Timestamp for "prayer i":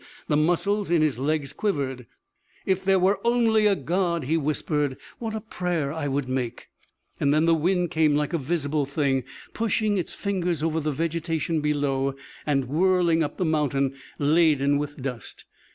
5.41-6.07